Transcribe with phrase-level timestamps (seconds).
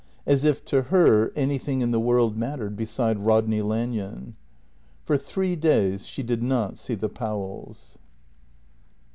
[0.25, 4.35] As if to her anything in the world mattered beside Rodney Lanyon.
[5.03, 7.99] For three days she did not see the Powells.